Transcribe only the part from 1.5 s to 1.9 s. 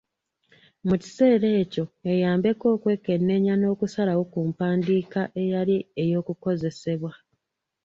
ekyo